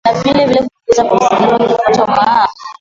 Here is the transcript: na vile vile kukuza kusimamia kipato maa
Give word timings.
na 0.05 0.13
vile 0.13 0.45
vile 0.45 0.59
kukuza 0.63 1.03
kusimamia 1.03 1.67
kipato 1.67 2.05
maa 2.05 2.47